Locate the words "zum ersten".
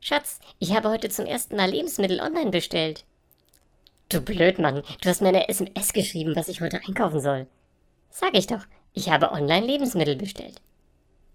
1.08-1.56